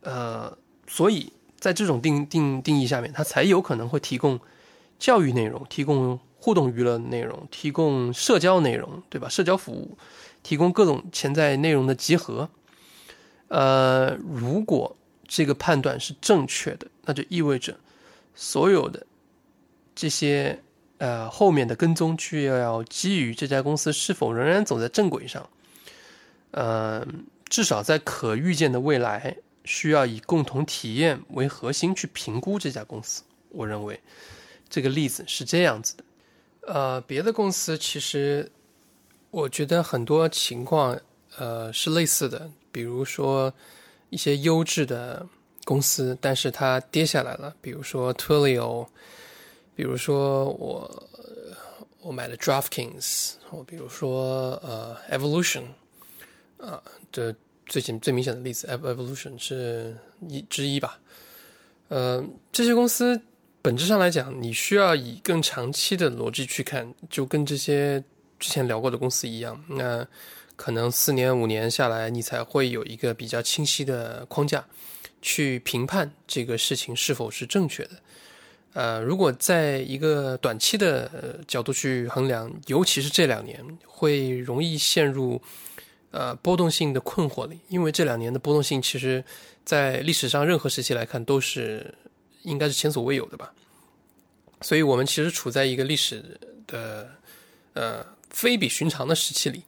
[0.02, 4.38] 呃，所以在这种定定定义下面，它才有可能会提供
[5.00, 9.30] 教育内容、提供互动娱乐内容、提供社交内容，对吧？
[9.30, 9.98] 社交服务，
[10.44, 12.48] 提供各种潜在内容的集合。
[13.48, 14.96] 呃，如果
[15.28, 17.76] 这个判断是正确的，那就意味着
[18.36, 19.04] 所有的
[19.96, 20.60] 这些。
[21.00, 25.50] 呃，后面的跟踪需要基于这家公司是否仍然走在正轨上。
[26.52, 29.36] 嗯，至少在可预见的未来，
[29.66, 33.24] 需要以共同体验为核心去评估这家公司。
[33.50, 34.00] 我认为
[34.70, 36.04] 这个例子是这样子的。
[36.68, 38.50] 呃，别的公司其实
[39.34, 40.96] 我觉得很多情况
[41.40, 43.52] 呃是类似的，比如说
[44.12, 45.28] 一些优质的
[45.66, 48.88] 公司，但是它跌下来了，比如说 Twilio。
[49.76, 51.10] 比如说我
[52.00, 55.64] 我买了 DraftKings，或比如说呃 Evolution，
[56.60, 56.80] 啊，
[57.12, 59.98] 这最近最明显的例子，Evolution 是
[60.30, 61.00] 一之一吧。
[61.88, 63.20] 呃，这些公司
[63.64, 68.04] 本质上来讲，你需要以更长期的逻辑去看，就跟这些
[68.44, 69.64] 之前聊过的公司一样。
[69.70, 70.06] 那
[70.58, 74.66] 可能四年五年下来，你才会有一个比较清晰的框架
[75.22, 77.92] 去评判这个事情是否是正确的。
[78.74, 85.42] 呃，如果在一个短期的角度去衡量，尤其是这两年，会容易陷入
[86.12, 89.24] 呃波动性的困惑里，因为这两年的波动性，其实
[89.64, 91.96] 在历史上任何时期来看都是
[92.42, 93.54] 应该是前所未有的吧。
[94.62, 97.10] 所以我们其实处在一个历史的
[97.74, 99.64] 呃非比寻常的时期里，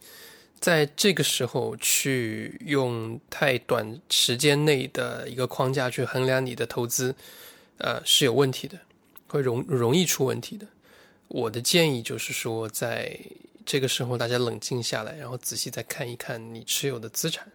[0.59, 7.16] 在这个时候去用太短时间内的一个框架去衡量你的投资，
[7.78, 8.78] 呃是有问题的，
[9.28, 10.68] 会容容易出问题的。
[11.28, 13.18] 我的建议就是说，在
[13.66, 17.47] 这个时候大家冷静下来，然后仔细再看一看你持有的资产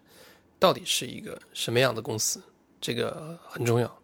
[0.59, 2.41] 到底是一个什么样的公司，
[2.79, 4.00] 这个很重要。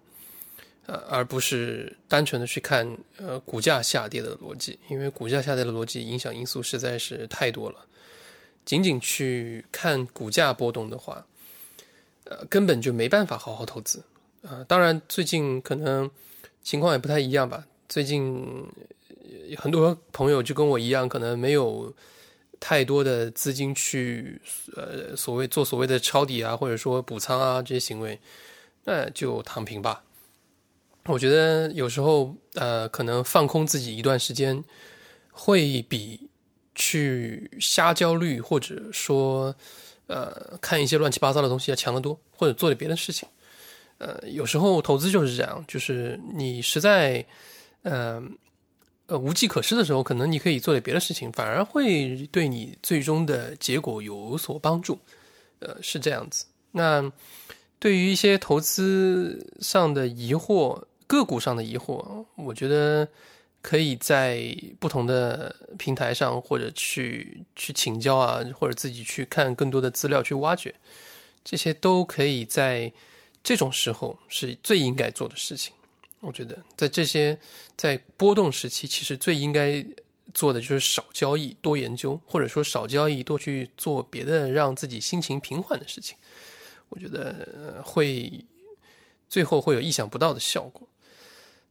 [0.87, 7.85] 呃，而不是单纯的去看呃股价下跌的逻辑，因为股价下跌的逻辑影响因素实在是太多了。
[8.65, 11.25] 仅仅去看股价波动的话，
[12.23, 14.03] 呃，根本就没办法好好投资。
[14.43, 16.09] 啊，当然最近可能
[16.61, 17.65] 情况也不太一样吧。
[17.89, 18.65] 最近
[19.57, 21.93] 很多朋友就跟我一样，可能没有
[22.59, 24.41] 太多的资金去
[24.75, 28.19] 呃所谓做所谓的抄底啊，或者说补仓啊这些行为，
[28.85, 30.03] 那就躺平吧。
[31.07, 34.61] 我觉得有时候，呃，可能放空自己一段时间，
[35.31, 36.29] 会比
[36.75, 39.55] 去瞎焦虑或者说，
[40.07, 43.27] 呃，看一些乱七八糟的东西要强得多，或者做点别的事情。
[43.99, 47.25] 呃，有时候投资就是这样，就是你实在，
[47.81, 48.21] 呃，
[49.07, 54.99] 呃，无计可施的时候，可能你可以做点别的事情，反而会对你最终的结果有所帮助。
[55.59, 56.45] 呃，是这样子。
[56.71, 57.11] 那
[57.79, 63.07] 对于一些投资上的疑惑，个股上的疑惑，我觉得
[63.61, 70.75] 可以在不同的平台上，或者去去请教啊，或者自己去看更多的资料去挖掘，
[71.43, 72.91] 这些都可以在
[73.41, 75.73] 这种时候是最应该做的事情。
[76.19, 77.37] 我觉得在这些
[77.75, 79.85] 在波动时期，其实最应该
[80.33, 86.17] 做的就是少交易、多研究，或者说少交易、多去做别的让自己心情平缓的事情。
[86.89, 88.43] 我觉得会
[89.29, 90.87] 最后会有意想不到的效果。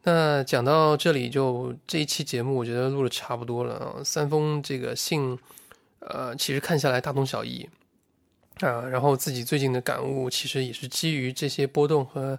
[0.08, 4.00] 那讲到这里，就这一期节目，我觉得录的差不多了。
[4.04, 5.36] 三封这个信，
[5.98, 7.68] 呃，其实看下来大同小异
[8.60, 8.82] 啊。
[8.82, 12.38] 然后自己最近的感悟，其实也是基于这些波动和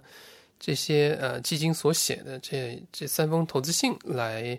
[0.58, 4.58] 这些呃基金所写的这这三封投资信来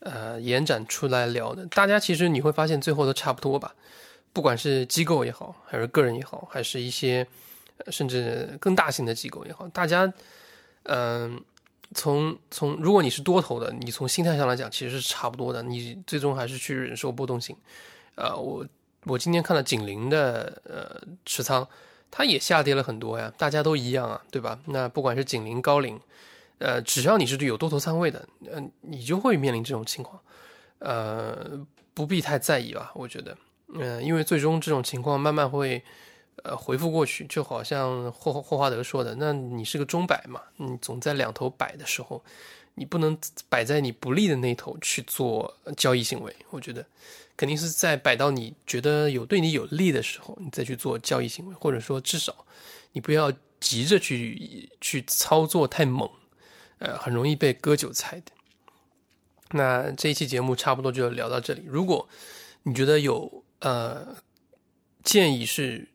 [0.00, 1.64] 呃延展出来聊的。
[1.68, 3.74] 大家其实你会发现最后都差不多吧，
[4.34, 7.26] 不管是机构也好，还是个人也好，还是一些
[7.88, 10.12] 甚至更大型的机构也好，大家
[10.82, 11.42] 嗯。
[11.94, 15.62] 从从，如果你是多头的，你从心态上来讲，其实是差不多的。
[15.62, 17.56] 你最终还是去忍受波动性。
[18.14, 18.66] 呃，我
[19.04, 21.66] 我今天看了景林的呃持仓，
[22.10, 23.32] 它也下跌了很多呀。
[23.36, 24.58] 大家都一样啊，对吧？
[24.66, 25.98] 那不管是景林、高瓴，
[26.58, 30.20] 呃，只要你是有多头仓位的，嗯，你就会面临这种情况。
[30.78, 33.36] 呃，不必太在意吧，我觉得。
[33.74, 35.82] 嗯，因为最终这种情况慢慢会。
[36.44, 42.20] 呃，回复过去就好像霍霍华德说的，那你是个钟摆嘛，你总在两头摆的时候，
[42.74, 43.16] 你不能
[43.48, 46.34] 摆在你不利的那头去做交易行为。
[46.50, 46.84] 我觉得
[47.36, 52.44] 肯定是在摆到你觉得有对你有利的时候，你再去做交易行为，或者说至少
[52.90, 56.10] 你不要急着去去操作太猛，
[56.78, 58.32] 呃，很容易被割韭菜的。
[59.52, 61.62] 那这一期节目差不多就聊到这里。
[61.66, 62.08] 如果
[62.64, 64.16] 你觉得有呃
[65.04, 65.86] 建议是。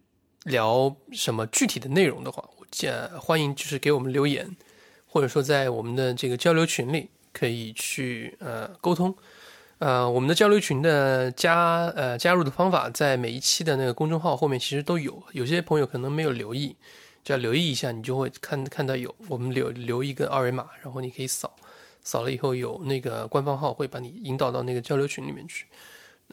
[0.47, 4.55] 聊什么具体的内容的话，我建欢迎就是给我们留言，
[5.05, 9.13] 或者说在我们的这个交流群里可以去呃沟通。
[9.79, 16.75] 呃，我们的交流群的加呃加入的方法在每一期的那个公众号后面其实都有，有些朋友可能没有留意，
[17.23, 21.53] 就要留意一下，你就会看看到有我们留留一个二维码，然后你可以扫，
[22.01, 25.67] 扫了以后有那个官方号会把你引导到那个交流群里面去。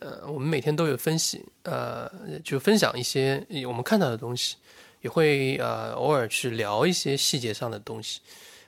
[0.04, 2.10] 呃，我们每天都有分析，呃，
[2.44, 4.56] 就分享一些我们看到的东西，
[5.00, 8.20] 也会呃偶尔去聊一些细节上的东西，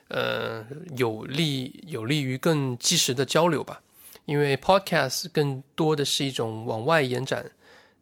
[0.07, 0.65] 呃，
[0.97, 3.79] 有利有利于更及时的交流吧。
[4.25, 7.45] 因为 Podcast 更多的是一种往外延展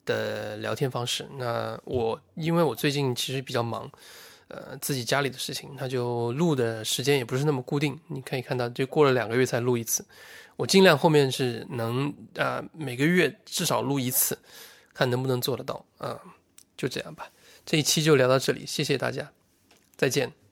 [0.05, 1.27] 的聊天方式。
[1.38, 3.91] 那我因为我最近其实比较忙，
[4.47, 7.99] 呃，自己家里的事情，那就录的时间也不是那么固定。
[8.07, 10.03] 你可以看到，就过了两个月才录一次。
[10.56, 14.38] 我尽量后面是能啊每个月至少录一次，
[14.93, 16.20] 看能不能做得到啊，
[16.78, 17.30] 就这样吧。
[17.66, 19.32] 这一期就聊到这里，谢谢大家，
[19.95, 20.44] 再见。